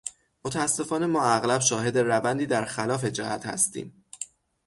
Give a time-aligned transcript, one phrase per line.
[0.45, 4.03] متاسفانه ما اغلب شاهد روندی در خلاف جهت هستیم